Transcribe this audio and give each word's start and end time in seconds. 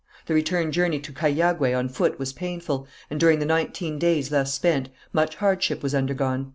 The 0.25 0.33
return 0.33 0.71
journey 0.71 0.99
to 0.99 1.11
Cahiagué 1.13 1.77
on 1.77 1.87
foot 1.87 2.17
was 2.17 2.33
painful, 2.33 2.87
and 3.11 3.19
during 3.19 3.37
the 3.37 3.45
nineteen 3.45 3.99
days 3.99 4.29
thus 4.29 4.51
spent, 4.51 4.89
much 5.13 5.35
hardship 5.35 5.83
was 5.83 5.93
undergone. 5.93 6.49